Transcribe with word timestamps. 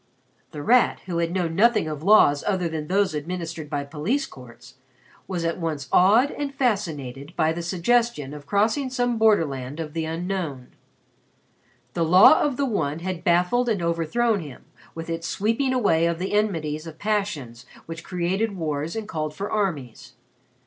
The 0.49 0.63
Rat, 0.63 1.01
who 1.05 1.19
had 1.19 1.31
known 1.31 1.53
nothing 1.55 1.87
of 1.87 2.01
laws 2.01 2.43
other 2.47 2.67
than 2.67 2.87
those 2.87 3.13
administered 3.13 3.69
by 3.69 3.83
police 3.83 4.25
courts, 4.25 4.73
was 5.27 5.45
at 5.45 5.59
once 5.59 5.87
awed 5.91 6.31
and 6.31 6.51
fascinated 6.51 7.35
by 7.35 7.53
the 7.53 7.61
suggestion 7.61 8.33
of 8.33 8.47
crossing 8.47 8.89
some 8.89 9.19
borderland 9.19 9.79
of 9.79 9.93
the 9.93 10.05
Unknown. 10.05 10.69
The 11.93 12.03
law 12.03 12.41
of 12.41 12.57
the 12.57 12.65
One 12.65 12.97
had 13.01 13.23
baffled 13.23 13.69
and 13.69 13.83
overthrown 13.83 14.39
him, 14.39 14.65
with 14.95 15.07
its 15.07 15.27
sweeping 15.27 15.71
away 15.71 16.07
of 16.07 16.17
the 16.17 16.33
enmities 16.33 16.87
of 16.87 16.97
passions 16.97 17.67
which 17.85 18.03
created 18.03 18.57
wars 18.57 18.95
and 18.95 19.07
called 19.07 19.35
for 19.35 19.51
armies. 19.51 20.13